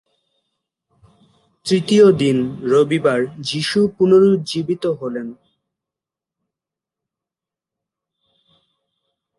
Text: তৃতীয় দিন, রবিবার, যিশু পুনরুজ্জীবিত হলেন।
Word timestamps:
তৃতীয় 1.65 2.05
দিন, 2.11 2.37
রবিবার, 2.63 3.19
যিশু 3.39 3.79
পুনরুজ্জীবিত 3.97 4.83
হলেন। 5.01 5.27